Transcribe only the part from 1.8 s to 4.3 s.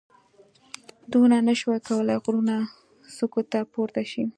کولای غرونو څوکو ته پورته شي.